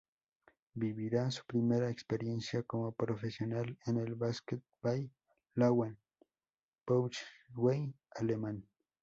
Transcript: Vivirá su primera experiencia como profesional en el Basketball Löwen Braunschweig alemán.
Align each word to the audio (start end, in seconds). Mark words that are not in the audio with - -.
Vivirá 0.73 1.29
su 1.29 1.45
primera 1.45 1.91
experiencia 1.91 2.63
como 2.63 2.91
profesional 2.91 3.77
en 3.85 3.97
el 3.97 4.15
Basketball 4.15 5.11
Löwen 5.53 5.95
Braunschweig 6.87 7.93
alemán. 8.15 8.67